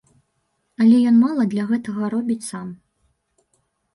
[0.85, 2.67] Але ён мала для гэтага робіць сам.